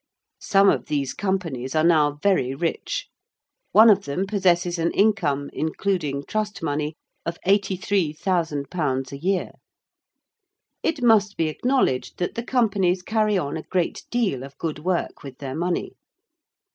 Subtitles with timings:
[0.41, 3.07] Some of these Companies are now very rich.
[3.71, 9.51] One of them possesses an income, including Trust money, of 83,000_l._ a year.
[10.81, 15.21] It must be acknowledged that the Companies carry on a great deal of good work
[15.21, 15.93] with their money.